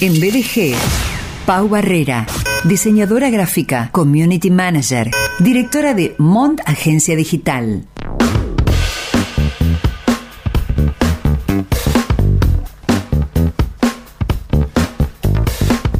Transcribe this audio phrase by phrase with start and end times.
[0.00, 0.76] En BDG,
[1.44, 2.24] Pau Barrera,
[2.62, 7.84] diseñadora gráfica, community manager, directora de Mont Agencia Digital.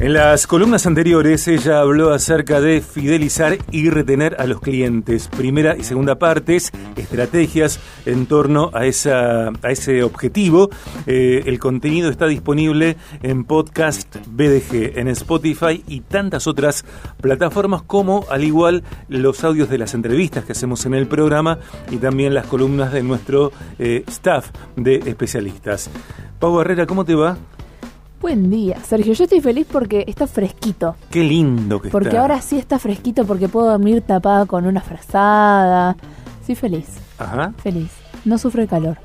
[0.08, 5.28] En las columnas anteriores ella habló acerca de fidelizar y retener a los clientes.
[5.28, 10.70] Primera y segunda partes, estrategias en torno a, esa, a ese objetivo.
[11.06, 16.86] Eh, el contenido está disponible en podcast BDG, en Spotify y tantas otras
[17.20, 21.58] plataformas como al igual los audios de las entrevistas que hacemos en el programa
[21.90, 25.90] y también las columnas de nuestro eh, staff de especialistas.
[26.38, 27.36] Pau Herrera, ¿cómo te va?
[28.20, 29.12] Buen día, Sergio.
[29.12, 30.96] Yo estoy feliz porque está fresquito.
[31.10, 32.20] Qué lindo que Porque está.
[32.20, 35.96] ahora sí está fresquito porque puedo dormir tapada con una frazada.
[36.44, 37.52] Soy feliz, Ajá.
[37.62, 37.90] feliz.
[38.24, 38.98] No sufro el calor.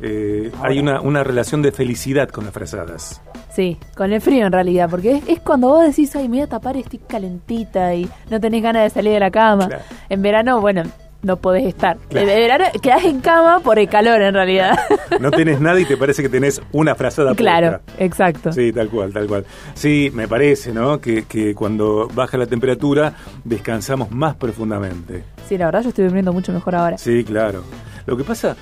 [0.00, 3.20] Eh, hay una, una relación de felicidad con las frazadas.
[3.52, 6.40] Sí, con el frío en realidad, porque es, es cuando vos decís, ay, me voy
[6.42, 9.66] a tapar y estoy calentita y no tenés ganas de salir de la cama.
[9.66, 9.82] Claro.
[10.08, 10.84] En verano, bueno,
[11.22, 11.98] no podés estar.
[12.08, 12.28] Claro.
[12.28, 14.78] En verano quedás en cama por el calor en realidad.
[15.20, 18.04] No tenés nada y te parece que tenés una frazada claro, puesta.
[18.04, 18.52] exacto.
[18.52, 19.44] Sí, tal cual, tal cual.
[19.74, 21.00] Sí, me parece, ¿no?
[21.00, 23.12] Que, que cuando baja la temperatura
[23.44, 25.24] descansamos más profundamente.
[25.48, 26.96] Sí, la verdad yo estoy durmiendo mucho mejor ahora.
[26.96, 27.64] Sí, claro.
[28.06, 28.56] Lo que pasa,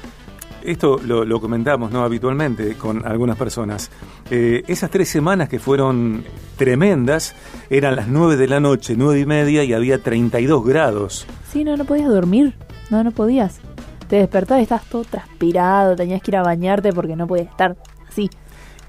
[0.62, 2.03] esto lo, lo comentamos ¿no?
[2.05, 3.91] habitualmente con algunas personas,
[4.31, 6.25] eh, esas tres semanas que fueron
[6.56, 7.34] tremendas,
[7.70, 11.27] eran las nueve de la noche, nueve y media y había 32 grados.
[11.53, 12.55] Sí, no, no podías dormir.
[12.91, 13.61] No, no podías.
[14.09, 17.77] Te despertabas y estabas todo transpirado, tenías que ir a bañarte porque no podías estar
[18.09, 18.31] así.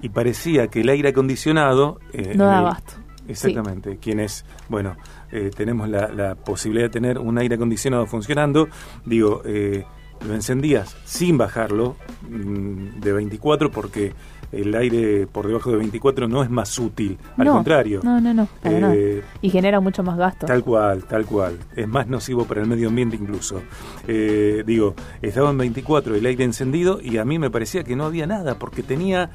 [0.02, 2.00] Y parecía que el aire acondicionado...
[2.14, 2.94] eh, No da abasto.
[3.28, 4.96] Exactamente, quienes, bueno,
[5.32, 8.70] eh, tenemos la, la posibilidad de tener un aire acondicionado funcionando,
[9.06, 9.86] digo, eh,
[10.28, 11.96] lo encendías sin bajarlo
[12.30, 14.14] mm, de 24 porque
[14.52, 18.00] el aire por debajo de 24 no es más útil, al no, contrario.
[18.04, 18.48] No, no, no.
[18.64, 20.48] Eh, Y genera mucho más gasto.
[20.48, 21.58] Tal cual, tal cual.
[21.76, 23.62] Es más nocivo para el medio ambiente incluso.
[24.08, 28.06] Eh, digo, estaba en 24 el aire encendido y a mí me parecía que no
[28.06, 29.30] había nada porque tenía...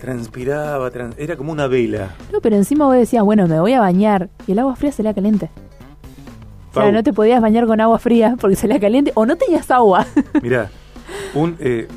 [0.00, 2.14] Transpiraba, trans- era como una vela.
[2.32, 5.12] No, pero encima vos decías, bueno, me voy a bañar y el agua fría salía
[5.12, 5.50] caliente.
[6.70, 6.92] O sea, Pau.
[6.92, 10.06] no te podías bañar con agua fría porque salía caliente o no tenías agua.
[10.42, 10.70] Mirá,
[11.34, 11.56] un...
[11.58, 11.88] eh,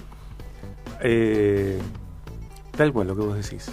[1.01, 1.79] eh,
[2.75, 3.71] tal cual lo que vos decís.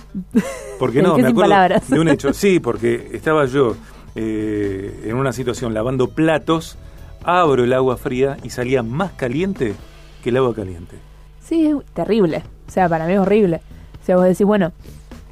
[0.79, 1.89] Porque no, me acuerdo palabras.
[1.89, 2.33] de un hecho.
[2.35, 3.77] Sí, porque estaba yo
[4.15, 6.77] eh, en una situación lavando platos,
[7.25, 9.75] abro el agua fría y salía más caliente
[10.23, 10.97] que el agua caliente.
[11.43, 12.43] sí, es terrible.
[12.69, 13.63] O sea, para mí es horrible.
[14.03, 14.73] O sea, vos decís, bueno,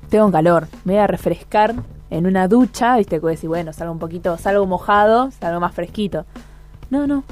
[0.09, 1.75] tengo calor, me voy a refrescar
[2.11, 6.25] en una ducha, viste, que decís, bueno, salgo un poquito, salgo mojado, salgo más fresquito.
[6.91, 7.25] No, no,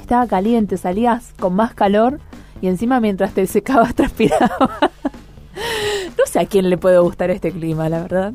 [0.00, 2.20] estaba caliente, salías con más calor
[2.60, 4.50] y encima mientras te secabas transpirabas.
[6.18, 8.32] no sé a quién le puede gustar este clima, la verdad.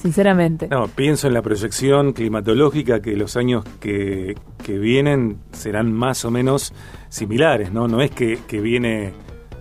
[0.00, 0.66] Sinceramente.
[0.68, 6.30] No, pienso en la proyección climatológica que los años que, que vienen serán más o
[6.32, 6.72] menos
[7.08, 7.86] similares, ¿no?
[7.86, 9.12] No es que, que viene...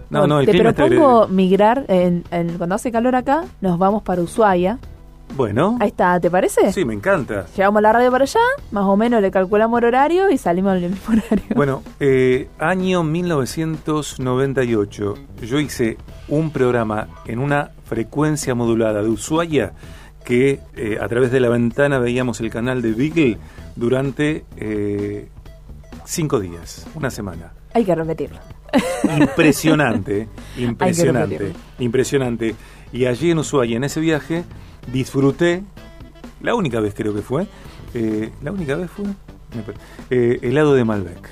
[0.09, 4.01] No, no, el te clima propongo migrar, en, en- cuando hace calor acá, nos vamos
[4.01, 4.79] para Ushuaia.
[5.35, 6.71] Bueno, Ahí está, ¿te parece?
[6.73, 7.45] sí, me encanta.
[7.55, 8.39] Llevamos la radio para allá,
[8.71, 11.45] más o menos le calculamos el horario y salimos el mismo horario.
[11.55, 15.97] Bueno, eh, año 1998, yo hice
[16.27, 19.73] un programa en una frecuencia modulada de Ushuaia
[20.23, 23.37] que eh, a través de la ventana veíamos el canal de Beagle
[23.75, 25.29] durante eh,
[26.05, 27.53] cinco días, una semana.
[27.73, 28.37] Hay que repetirlo.
[29.17, 30.27] Impresionante,
[30.57, 32.55] impresionante, impresionante.
[32.93, 34.43] Y allí en Ushuaia, en ese viaje,
[34.91, 35.63] disfruté,
[36.41, 37.47] la única vez creo que fue,
[37.93, 39.05] eh, la única vez fue,
[40.09, 41.29] eh, helado de Malbec.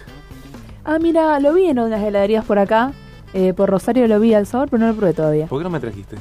[0.85, 2.91] Ah, mira, lo vi en unas heladerías por acá.
[3.33, 5.45] eh, por Rosario lo vi al sabor, pero no lo probé todavía.
[5.45, 6.15] ¿Por qué no me trajiste?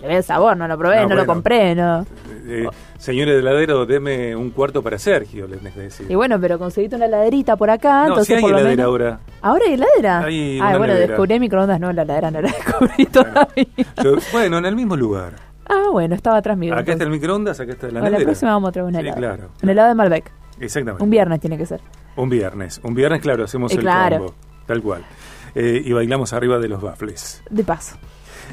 [0.00, 2.00] Le vi el sabor, no lo probé, No, no, lo compré, no.
[2.46, 6.06] Eh, eh, señor heladero, deme un cuarto para Sergio, les tenés que decir.
[6.10, 8.76] Y bueno, pero conseguiste una heladerita por acá, no, entonces si hay por lo heladera
[8.76, 8.86] menos...
[8.86, 9.20] ahora.
[9.42, 10.18] ¿Ahora hay heladera?
[10.24, 11.06] Hay ah, bueno, heladera.
[11.08, 13.66] descubrí microondas, no, la heladera no la descubrí todavía.
[14.02, 15.34] Yo- bueno, en el mismo lugar.
[15.68, 16.74] Ah, bueno, estaba atrás mío.
[16.74, 19.06] Acá está el microondas, acá está la Bueno, la próxima vamos a traer una Sí,
[19.06, 19.16] helada.
[19.18, 19.48] claro.
[19.62, 20.32] Un helado de Malbec.
[20.60, 21.02] Exactamente.
[21.04, 21.80] Un viernes tiene que ser.
[22.16, 22.80] Un viernes.
[22.82, 24.16] Un viernes, claro, hacemos Eh, el claro.
[24.18, 24.34] combo.
[24.66, 25.04] Tal cual.
[25.54, 27.42] Eh, y bailamos arriba de los baffles.
[27.50, 27.96] De paso.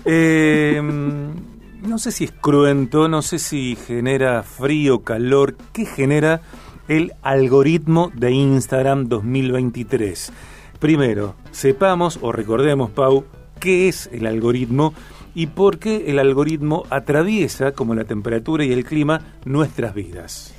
[0.05, 5.55] Eh, mm, no sé si es cruento, no sé si genera frío, calor.
[5.71, 6.41] ¿Qué genera
[6.87, 10.31] el algoritmo de Instagram 2023?
[10.79, 13.25] Primero, sepamos o recordemos, Pau,
[13.59, 14.93] qué es el algoritmo
[15.35, 20.53] y por qué el algoritmo atraviesa, como la temperatura y el clima, nuestras vidas.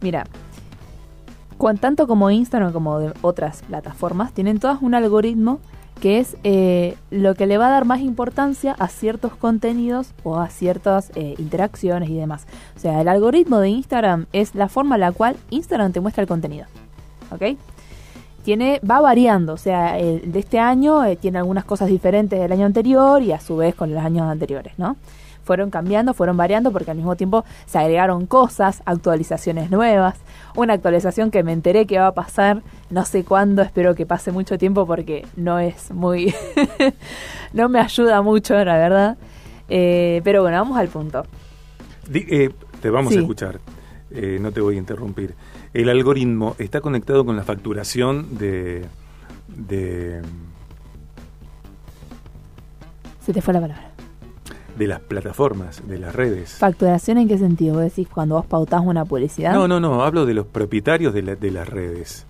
[0.00, 0.26] Mira,
[1.80, 5.60] tanto como Instagram como de otras plataformas, tienen todas un algoritmo
[6.00, 10.38] que es eh, lo que le va a dar más importancia a ciertos contenidos o
[10.38, 12.46] a ciertas eh, interacciones y demás.
[12.76, 16.22] O sea, el algoritmo de Instagram es la forma en la cual Instagram te muestra
[16.22, 16.66] el contenido.
[17.30, 17.56] ¿Ok?
[18.44, 22.52] Tiene, va variando, o sea, el de este año eh, tiene algunas cosas diferentes del
[22.52, 24.96] año anterior y a su vez con los años anteriores, ¿no?
[25.44, 30.16] Fueron cambiando, fueron variando porque al mismo tiempo se agregaron cosas, actualizaciones nuevas,
[30.56, 34.30] una actualización que me enteré que va a pasar no sé cuándo, espero que pase
[34.30, 36.34] mucho tiempo porque no es muy...
[37.52, 39.16] no me ayuda mucho, la verdad.
[39.68, 41.24] Eh, pero bueno, vamos al punto.
[42.08, 42.50] Di- eh,
[42.80, 43.18] te vamos Sí.
[43.18, 43.60] a escuchar,
[44.10, 45.34] eh, no te voy a interrumpir.
[45.74, 48.86] El algoritmo está conectado con la facturación de...
[49.48, 50.22] de
[53.20, 53.90] Se te fue la palabra.
[54.78, 56.56] de las plataformas, de las redes.
[56.58, 57.74] ¿Facturación en qué sentido?
[57.74, 59.52] ¿Vos decís cuando vos pautás una publicidad?
[59.52, 62.26] No, no, no, hablo de los propietarios de, la- de las redes.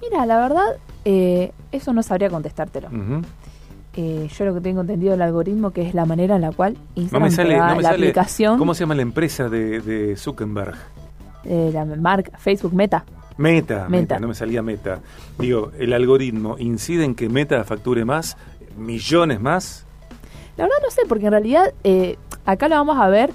[0.00, 0.66] Mira, la verdad,
[1.04, 2.88] eh, eso no sabría contestártelo.
[3.94, 6.74] Eh, yo lo que tengo entendido del algoritmo, que es la manera en la cual
[6.74, 9.48] No Instagram me te sale, no me la sale aplicación, ¿Cómo se llama la empresa
[9.48, 10.76] de, de Zuckerberg?
[11.44, 13.04] Eh, la marca, Facebook Meta.
[13.36, 14.18] Meta, Meta, Meta.
[14.18, 15.00] no me salía Meta.
[15.38, 18.36] Digo, el algoritmo incide en que Meta facture más,
[18.76, 19.86] millones más.
[20.56, 23.30] La verdad no sé, porque en realidad eh, acá lo vamos a ver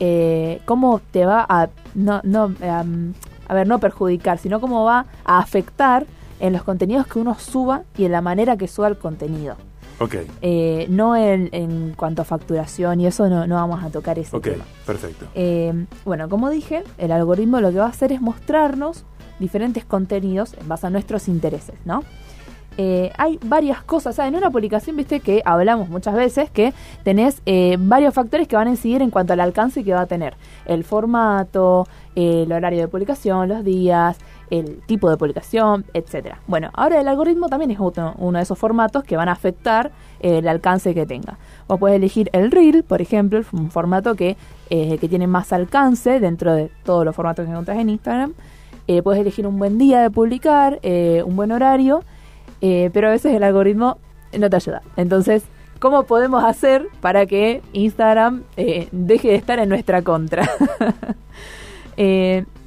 [0.00, 3.12] eh, cómo te va a, no, no, em,
[3.46, 6.06] a ver, no perjudicar, sino cómo va a afectar
[6.40, 9.56] en los contenidos que uno suba y en la manera que suba el contenido.
[10.42, 14.36] Eh, no en, en cuanto a facturación y eso no, no vamos a tocar ese
[14.36, 14.64] ok, tema.
[14.86, 15.26] perfecto.
[15.34, 19.04] Eh, bueno, como dije, el algoritmo lo que va a hacer es mostrarnos
[19.38, 22.02] diferentes contenidos en base a nuestros intereses, ¿no?
[22.78, 26.72] Eh, hay varias cosas, o sea, en una publicación, viste que hablamos muchas veces que
[27.04, 30.06] tenés eh, varios factores que van a incidir en cuanto al alcance que va a
[30.06, 30.34] tener.
[30.64, 34.16] El formato, eh, el horario de publicación, los días,
[34.52, 36.40] el tipo de publicación, etcétera.
[36.46, 40.38] Bueno, ahora el algoritmo también es uno, de esos formatos que van a afectar eh,
[40.38, 41.38] el alcance que tenga.
[41.66, 44.36] Vos podés elegir el Reel, por ejemplo, un formato que,
[44.68, 48.34] eh, que tiene más alcance dentro de todos los formatos que encontrás en Instagram.
[48.88, 52.04] Eh, puedes elegir un buen día de publicar, un buen horario,
[52.60, 53.96] pero a veces el algoritmo
[54.38, 54.82] no te ayuda.
[54.98, 55.44] Entonces,
[55.78, 60.46] ¿cómo podemos hacer para que Instagram deje de estar en nuestra contra?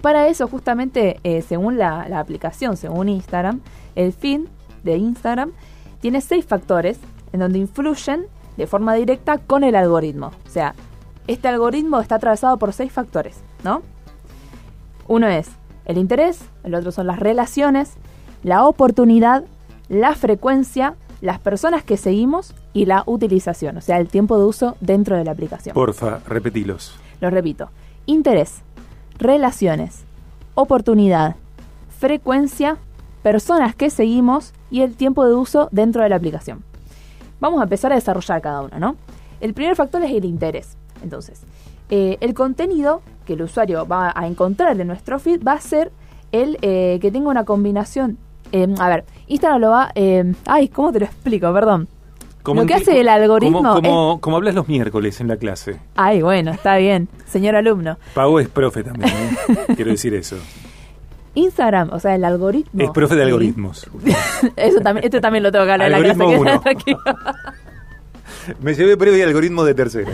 [0.00, 3.60] Para eso, justamente, eh, según la, la aplicación, según Instagram,
[3.94, 4.42] el feed
[4.84, 5.52] de Instagram
[6.00, 6.98] tiene seis factores
[7.32, 8.26] en donde influyen
[8.56, 10.28] de forma directa con el algoritmo.
[10.46, 10.74] O sea,
[11.26, 13.82] este algoritmo está atravesado por seis factores, ¿no?
[15.08, 15.48] Uno es
[15.84, 17.94] el interés, el otro son las relaciones,
[18.42, 19.44] la oportunidad,
[19.88, 24.76] la frecuencia, las personas que seguimos y la utilización, o sea, el tiempo de uso
[24.80, 25.74] dentro de la aplicación.
[25.74, 26.98] Porfa, repetilos.
[27.20, 27.70] Lo repito,
[28.04, 28.62] interés,
[29.18, 30.04] relaciones,
[30.54, 31.36] oportunidad,
[31.98, 32.78] frecuencia,
[33.22, 36.64] personas que seguimos y el tiempo de uso dentro de la aplicación.
[37.40, 38.96] Vamos a empezar a desarrollar cada uno, ¿no?
[39.40, 40.76] El primer factor es el interés.
[41.02, 41.42] Entonces,
[41.90, 45.92] eh, el contenido que el usuario va a encontrar en nuestro feed va a ser
[46.32, 48.18] el eh, que tenga una combinación.
[48.52, 49.92] eh, a ver, Instagram lo va...
[50.46, 51.52] ay, ¿cómo te lo explico?
[51.52, 51.88] Perdón.
[52.54, 55.80] Lo que hace el algoritmo Como, como, como hablas los miércoles en la clase.
[55.96, 57.98] Ay, bueno, está bien, señor alumno.
[58.14, 59.56] Pau es profe también, ¿eh?
[59.76, 60.36] quiero decir eso.
[61.34, 62.82] Instagram, o sea, el algoritmo.
[62.82, 63.86] Es profe de algoritmos.
[64.56, 66.76] Eso también, este también lo tengo que hablar en la clase.
[66.84, 66.96] Que.
[68.60, 70.10] Me llevé previo de algoritmo de tercero.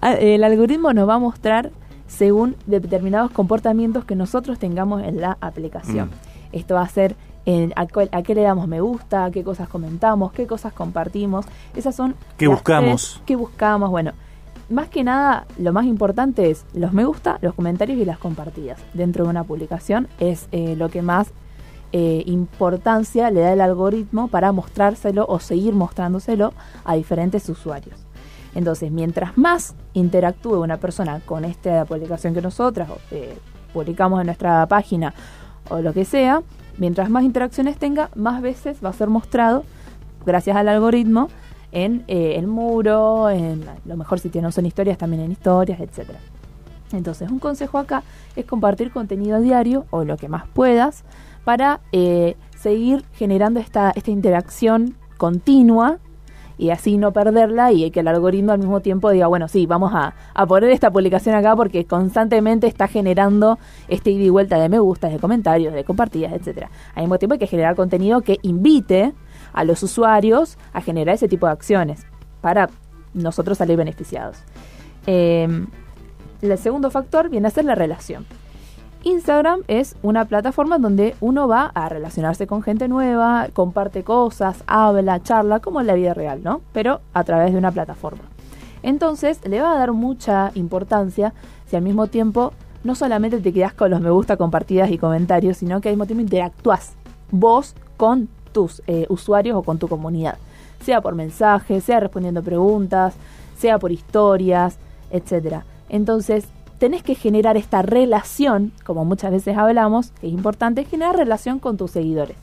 [0.00, 1.70] Ah, El algoritmo nos va a mostrar
[2.06, 6.08] según determinados comportamientos que nosotros tengamos en la aplicación.
[6.08, 6.56] Mm.
[6.56, 9.68] Esto va a ser en a, cuál- a qué le damos me gusta, qué cosas
[9.68, 11.46] comentamos, qué cosas compartimos.
[11.74, 13.12] Esas son ¿Qué las buscamos?
[13.14, 13.88] tres que buscamos.
[13.90, 14.12] Bueno,
[14.68, 18.78] más que nada, lo más importante es los me gusta, los comentarios y las compartidas.
[18.94, 21.32] Dentro de una publicación es eh, lo que más
[21.92, 26.52] eh, importancia le da el algoritmo para mostrárselo o seguir mostrándoselo
[26.84, 27.94] a diferentes usuarios.
[28.56, 33.38] Entonces, mientras más interactúe una persona con esta publicación que nosotras eh,
[33.72, 35.14] publicamos en nuestra página
[35.68, 36.42] o lo que sea,
[36.78, 39.64] mientras más interacciones tenga, más veces va a ser mostrado,
[40.24, 41.28] gracias al algoritmo,
[41.72, 46.20] en eh, el muro, en lo mejor si tienen son historias, también en historias, etcétera.
[46.92, 48.02] Entonces, un consejo acá
[48.36, 51.04] es compartir contenido diario o lo que más puedas
[51.44, 55.98] para eh, seguir generando esta, esta interacción continua
[56.58, 59.92] y así no perderla y que el algoritmo al mismo tiempo diga, bueno, sí, vamos
[59.94, 63.58] a, a poner esta publicación acá porque constantemente está generando
[63.88, 66.70] este ida y vuelta de me gustas, de comentarios, de compartidas, etcétera.
[66.94, 69.12] Al mismo tiempo hay que generar contenido que invite
[69.52, 72.06] a los usuarios a generar ese tipo de acciones
[72.40, 72.68] para
[73.14, 74.38] nosotros salir beneficiados.
[75.06, 75.48] Eh,
[76.42, 78.26] el segundo factor viene a ser la relación.
[79.06, 85.22] Instagram es una plataforma donde uno va a relacionarse con gente nueva, comparte cosas, habla,
[85.22, 86.60] charla, como en la vida real, ¿no?
[86.72, 88.24] Pero a través de una plataforma.
[88.82, 91.34] Entonces le va a dar mucha importancia
[91.66, 95.58] si al mismo tiempo no solamente te quedas con los me gusta, compartidas y comentarios,
[95.58, 96.94] sino que al mismo tiempo interactúas
[97.30, 100.36] vos con tus eh, usuarios o con tu comunidad.
[100.82, 103.14] Sea por mensajes, sea respondiendo preguntas,
[103.56, 104.78] sea por historias,
[105.12, 105.58] etc.
[105.88, 106.48] Entonces,
[106.78, 111.76] tenés que generar esta relación, como muchas veces hablamos, que es importante, generar relación con
[111.76, 112.36] tus seguidores.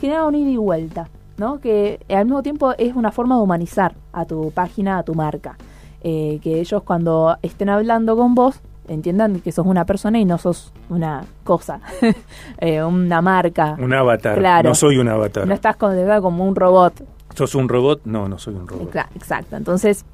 [0.00, 1.60] Generar un ida y vuelta, ¿no?
[1.60, 5.56] Que al mismo tiempo es una forma de humanizar a tu página, a tu marca.
[6.02, 10.36] Eh, que ellos cuando estén hablando con vos entiendan que sos una persona y no
[10.36, 11.80] sos una cosa,
[12.58, 13.76] eh, una marca.
[13.78, 14.38] Un avatar.
[14.38, 14.68] Claro.
[14.68, 15.46] No soy un avatar.
[15.46, 17.02] No estás como un robot.
[17.34, 18.02] ¿Sos un robot?
[18.04, 18.94] No, no soy un robot.
[19.16, 19.56] Exacto.
[19.56, 20.04] Entonces,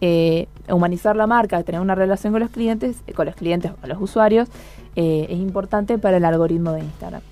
[0.00, 3.88] eh, humanizar la marca, tener una relación con los clientes, eh, con los clientes, con
[3.88, 4.48] los usuarios,
[4.96, 7.22] es importante para el algoritmo de Instagram.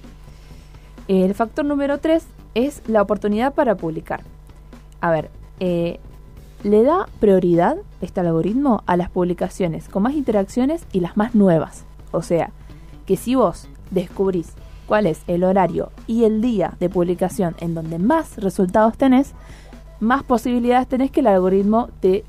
[1.08, 4.22] el factor número tres es la oportunidad para publicar.
[5.00, 11.16] A ver, le da prioridad este algoritmo a las publicaciones con más interacciones y las
[11.16, 11.84] más nuevas.
[12.10, 12.52] O sea,
[13.06, 14.52] que si vos descubrís
[14.86, 19.34] cuál es el horario y el día de publicación en donde más resultados tenés,
[20.00, 22.24] más posibilidades tenés que el algoritmo te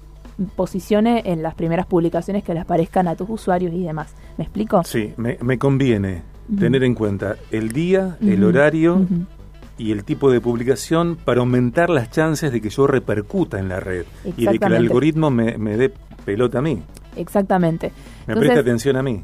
[0.56, 4.14] posicione en las primeras publicaciones que les parezcan a tus usuarios y demás.
[4.38, 4.84] ¿Me explico?
[4.84, 6.24] Sí, me, conviene
[6.58, 9.06] tener en cuenta el día, el horario
[9.78, 13.80] y el tipo de publicación para aumentar las chances de que yo repercuta en la
[13.80, 14.06] red
[14.38, 15.94] y de que el algoritmo me, dé
[16.26, 16.82] pelota a mí.
[17.16, 17.92] Exactamente.
[18.28, 19.22] Me preste atención a mí.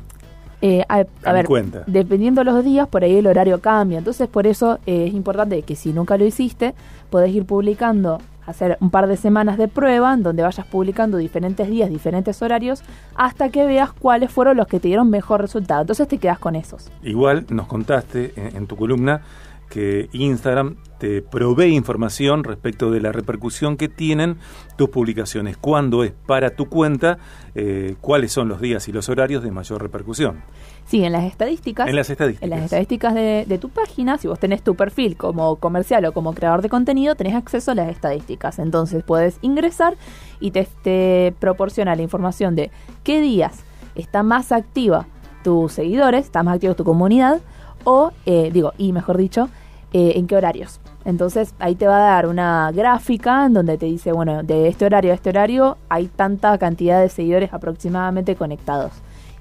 [0.62, 1.84] Eh, a, ver, cuenta.
[1.86, 4.00] dependiendo los días, por ahí el horario cambia.
[4.00, 6.74] Entonces, por eso eh, es importante que si nunca lo hiciste,
[7.10, 11.70] podés ir publicando, hacer un par de semanas de prueba, en donde vayas publicando diferentes
[11.70, 12.84] días, diferentes horarios,
[13.16, 15.82] hasta que veas cuáles fueron los que te dieron mejor resultado.
[15.82, 16.92] Entonces te quedas con esos.
[17.04, 19.22] Igual nos contaste en tu columna
[19.70, 24.38] que Instagram te provee información respecto de la repercusión que tienen
[24.78, 27.18] tus publicaciones, cuándo es para tu cuenta,
[27.54, 30.44] eh, cuáles son los días y los horarios de mayor repercusión.
[30.86, 31.90] Sí, en las estadísticas.
[31.90, 32.44] En las estadísticas.
[32.44, 36.14] En las estadísticas de, de, tu página, si vos tenés tu perfil como comercial o
[36.14, 38.60] como creador de contenido, tenés acceso a las estadísticas.
[38.60, 39.96] Entonces puedes ingresar
[40.40, 42.72] y te, te proporciona la información de
[43.04, 43.64] qué días
[43.96, 45.08] está más activa
[45.44, 47.42] tus seguidores, está más activa tu comunidad,
[47.86, 49.50] o, eh, digo, y mejor dicho,
[49.94, 50.82] eh, en qué horarios.
[51.06, 54.86] Entonces ahí te va a dar una gráfica en donde te dice, bueno, de este
[54.86, 58.92] horario a este horario hay tanta cantidad de seguidores aproximadamente conectados.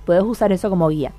[0.05, 1.13] Puedes usar eso como guía.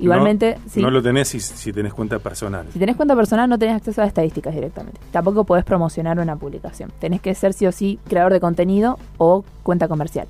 [0.00, 2.66] Igualmente, no, no lo tenés si, si, tenés cuenta personal.
[2.72, 5.00] Si tenés cuenta personal no tenés acceso a estadísticas directamente.
[5.10, 6.92] Tampoco podés promocionar una publicación.
[7.00, 10.28] Tenés que ser sí o sí creador de contenido o cuenta comercial,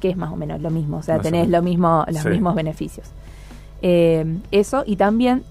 [0.00, 0.98] que es más o menos lo mismo.
[0.98, 3.10] O sea, tenés lo mismo, los mismos beneficios.
[3.82, 5.42] Eh, eso y también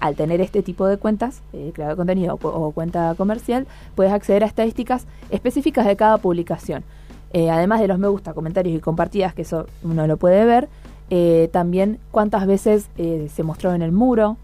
[0.00, 4.42] al tener este tipo de cuentas, eh, creador de contenido o, cuenta comercial, puedes acceder
[4.42, 6.84] a estadísticas específicas de cada publicación.
[7.32, 10.68] Eh, además de los me gusta, comentarios y compartidas, que eso uno lo puede ver,
[11.10, 14.36] eh, también cuántas veces se mostró en el muro,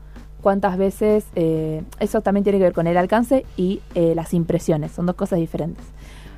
[0.43, 5.17] cuántas veces, eso también tiene que ver con el alcance y las impresiones, son dos
[5.17, 5.85] cosas diferentes.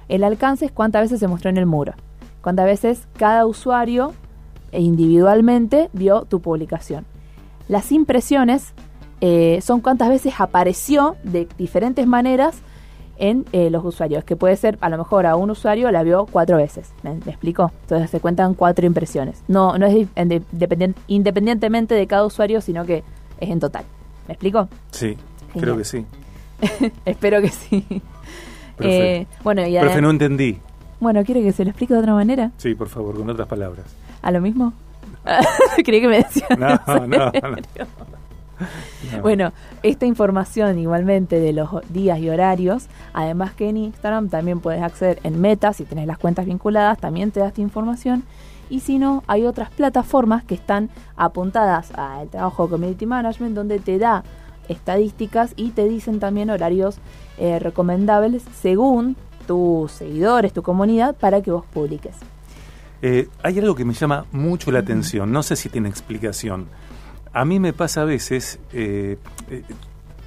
[0.08, 1.92] El alcance es cuántas veces se mostró en el muro,
[2.40, 4.14] cuántas veces cada usuario
[4.72, 7.04] individualmente vio tu publicación.
[7.68, 8.72] Las impresiones
[9.20, 12.56] eh, son cuántas veces apareció de diferentes maneras
[13.18, 16.26] en eh, los usuarios, que puede ser, a lo mejor a un usuario la vio
[16.26, 17.72] cuatro veces, ¿me, explico?
[17.82, 19.42] Entonces se cuentan cuatro impresiones.
[19.48, 20.06] No, no es
[21.08, 23.02] independientemente de cada usuario, sino que
[23.40, 23.84] es en total.
[24.28, 24.68] ¿Me explico?
[24.92, 25.16] Sí,
[25.52, 26.06] creo que sí.
[27.04, 27.84] Espero que sí.
[28.80, 30.58] Eh, bueno, y Profe, no entendí.
[31.00, 32.52] Bueno, ¿quiere que se lo explique de otra manera?
[32.58, 33.86] Sí, por favor, con otras palabras.
[34.22, 34.72] ¿A lo mismo?
[35.84, 36.46] Creí que me decía.
[36.56, 37.06] no, no.
[37.08, 37.32] no.
[39.22, 44.82] Bueno, esta información igualmente de los días y horarios, además que en Instagram también puedes
[44.82, 48.24] acceder en Meta, si tenés las cuentas vinculadas, también te da esta información.
[48.70, 53.78] Y si no, hay otras plataformas que están apuntadas al trabajo de Community Management donde
[53.78, 54.24] te da
[54.68, 56.98] estadísticas y te dicen también horarios
[57.38, 62.14] eh, recomendables según tus seguidores, tu comunidad, para que vos publiques.
[63.00, 66.66] Eh, hay algo que me llama mucho la atención, no sé si tiene explicación.
[67.38, 69.16] A mí me pasa a veces, eh,
[69.48, 69.62] eh,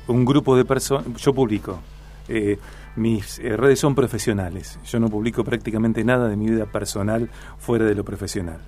[0.08, 1.78] un grupo de personas, yo publico,
[2.30, 2.58] eh,
[2.96, 7.96] mis redes son profesionales, yo no publico prácticamente nada de mi vida personal fuera de
[7.96, 8.62] lo profesional.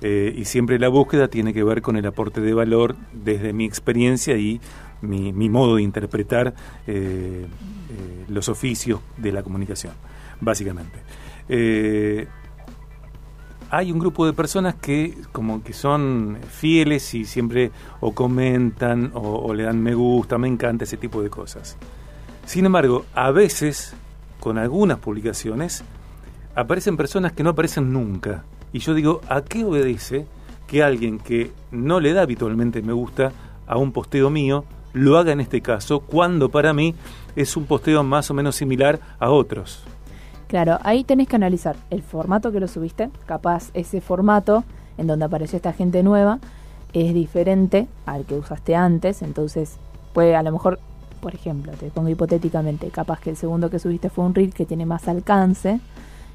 [0.00, 4.36] y siempre la búsqueda tiene que ver con el aporte de valor desde mi experiencia
[4.36, 4.60] y
[5.02, 6.54] mi, mi modo de interpretar
[8.28, 9.92] los oficios de la comunicación,
[10.40, 10.98] básicamente.
[13.70, 19.20] Hay un grupo de personas que como que son fieles y siempre o comentan o,
[19.20, 21.76] o le dan me gusta, me encanta ese tipo de cosas.
[22.46, 23.94] Sin embargo, a veces,
[24.40, 25.82] con algunas publicaciones,
[26.54, 28.44] aparecen personas que no aparecen nunca.
[28.72, 30.26] Y yo digo, ¿a qué obedece
[30.66, 33.32] que alguien que no le da habitualmente me gusta
[33.66, 36.94] a un posteo mío lo haga en este caso, cuando para mí
[37.34, 39.82] es un posteo más o menos similar a otros?
[40.54, 43.10] Claro, ahí tenés que analizar el formato que lo subiste.
[43.26, 44.62] Capaz ese formato
[44.96, 46.38] en donde apareció esta gente nueva
[46.92, 49.22] es diferente al que usaste antes.
[49.22, 49.78] Entonces,
[50.12, 50.78] puede a lo mejor,
[51.20, 54.64] por ejemplo, te pongo hipotéticamente, capaz que el segundo que subiste fue un reel que
[54.64, 55.80] tiene más alcance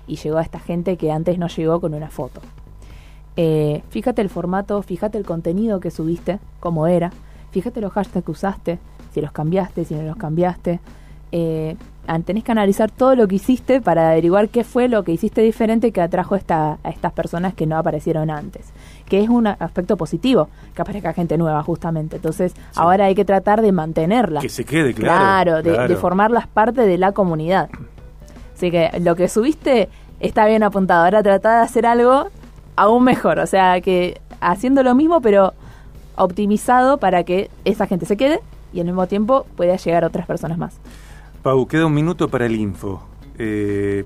[0.06, 2.42] y llegó a esta gente que antes no llegó con una foto.
[3.38, 7.14] Eh, fíjate el formato, fíjate el contenido que subiste, cómo era,
[7.52, 8.80] fíjate los hashtags que usaste,
[9.14, 10.82] si los cambiaste, si no los cambiaste.
[11.32, 11.78] Eh,
[12.24, 15.92] tenés que analizar todo lo que hiciste para averiguar qué fue lo que hiciste diferente
[15.92, 18.68] que atrajo esta, a estas personas que no aparecieron antes.
[19.08, 22.16] Que es un aspecto positivo, que aparezca gente nueva justamente.
[22.16, 24.42] Entonces, ahora hay que tratar de mantenerla.
[24.42, 25.62] Que se quede, claro.
[25.62, 27.70] Claro, de, de formarlas parte de la comunidad.
[28.56, 29.90] Así que lo que subiste
[30.20, 31.06] está bien apuntado.
[31.06, 32.30] Ahora trata de hacer algo
[32.76, 33.40] aún mejor.
[33.40, 35.54] O sea, que haciendo lo mismo, pero
[36.16, 38.40] optimizado para que esa gente se quede
[38.74, 40.76] y al mismo tiempo pueda llegar a otras personas más.
[41.42, 43.02] Pau, queda un minuto para el info.
[43.38, 44.04] Eh,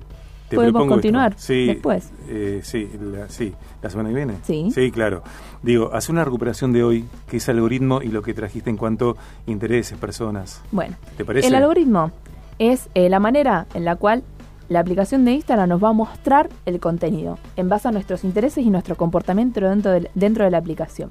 [0.48, 2.12] te ¿Podemos continuar sí, después?
[2.28, 4.34] Eh, sí, la, sí, la semana que viene.
[4.44, 4.70] Sí.
[4.72, 5.22] Sí, claro.
[5.62, 9.16] Digo, hace una recuperación de hoy, que es algoritmo y lo que trajiste en cuanto
[9.46, 10.62] a intereses, personas.
[10.70, 11.48] Bueno, ¿te parece?
[11.48, 12.12] El algoritmo
[12.58, 14.22] es eh, la manera en la cual
[14.68, 18.64] la aplicación de Instagram nos va a mostrar el contenido en base a nuestros intereses
[18.64, 21.10] y nuestro comportamiento dentro de, dentro de la aplicación.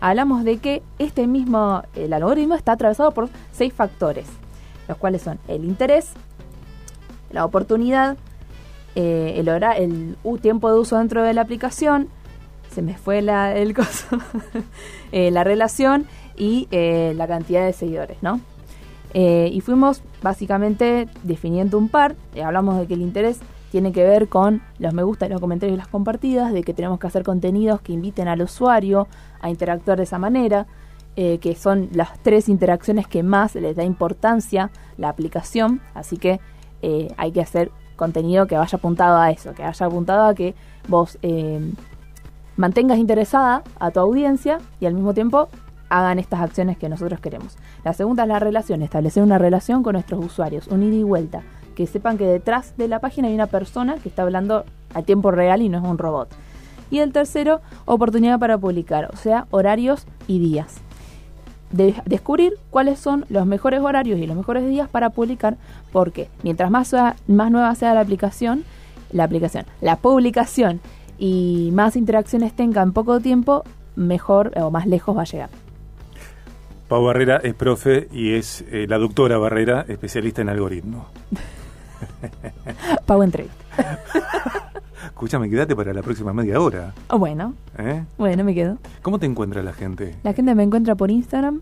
[0.00, 4.26] Hablamos de que este mismo, el algoritmo está atravesado por seis factores,
[4.88, 6.12] los cuales son el interés,
[7.30, 8.16] la oportunidad,
[8.94, 12.08] eh, el, hora, el tiempo de uso dentro de la aplicación,
[12.70, 14.18] se me fue la, el coso,
[15.12, 18.40] eh, la relación y eh, la cantidad de seguidores, ¿no?
[19.16, 22.16] Y fuimos básicamente definiendo un par.
[22.44, 23.38] Hablamos de que el interés
[23.70, 26.98] tiene que ver con los me gusta, los comentarios y las compartidas, de que tenemos
[26.98, 29.06] que hacer contenidos que inviten al usuario
[29.40, 30.66] a interactuar de esa manera,
[31.16, 35.80] eh, que son las tres interacciones que más les da importancia la aplicación.
[35.94, 36.40] Así que
[37.16, 40.54] hay que hacer contenido que vaya apuntado a eso, que vaya apuntado a que
[40.86, 41.18] vos
[42.56, 45.48] mantengas interesada a tu audiencia y al mismo tiempo
[45.88, 47.56] hagan estas acciones que nosotros queremos.
[47.84, 51.42] La segunda es la relación, establecer una relación con nuestros usuarios, un ida y vuelta,
[51.74, 55.30] que sepan que detrás de la página hay una persona que está hablando a tiempo
[55.30, 56.28] real y no es un robot.
[56.90, 60.76] Y el tercero, oportunidad para publicar, o sea, horarios y días.
[61.74, 65.56] De descubrir cuáles son los mejores horarios y los mejores días para publicar,
[65.90, 66.94] porque mientras más,
[67.26, 68.62] más nueva sea la aplicación,
[69.10, 70.80] la aplicación, la publicación
[71.18, 73.64] y más interacciones tenga en poco tiempo,
[73.96, 75.50] mejor o más lejos va a llegar.
[76.86, 81.08] Pau Barrera es profe y es eh, la doctora Barrera, especialista en algoritmo.
[83.06, 83.48] Pau entre.
[85.14, 86.92] Escúchame, quédate para la próxima media hora.
[87.08, 87.54] Oh, bueno.
[87.78, 88.02] ¿Eh?
[88.18, 88.78] Bueno, me quedo.
[89.00, 90.16] ¿Cómo te encuentra la gente?
[90.24, 91.60] La gente me encuentra por Instagram.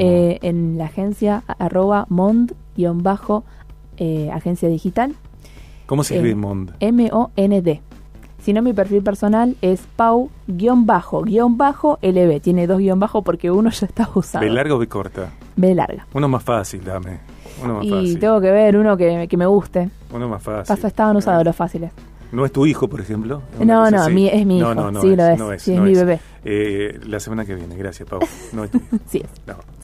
[0.00, 5.14] Eh, en la agencia arroba mond-agencia digital.
[5.84, 6.72] ¿Cómo se escribe Mond?
[6.80, 7.82] M-O-N-D.
[8.40, 10.30] Si no, mi perfil personal es pau-lb.
[12.40, 14.42] Tiene dos guion bajo porque uno ya está usado.
[14.42, 15.32] ¿B larga o B corta?
[15.54, 16.06] B larga.
[16.14, 17.18] Uno más fácil, dame.
[17.62, 19.90] Uno más y tengo que ver uno que, me guste.
[20.14, 20.74] Uno más fácil.
[20.82, 21.92] Estaban usados los fáciles.
[22.32, 23.42] ¿No es tu hijo, por ejemplo?
[23.60, 24.74] No, no, es mi hijo.
[24.74, 25.62] No, no, sí, lo es.
[25.62, 26.20] sí, es mi bebé.
[26.44, 28.20] Eh, la semana que viene, gracias, Pau.
[28.52, 28.86] No es tu hijo.
[29.06, 29.30] sí es.
[29.46, 29.56] No.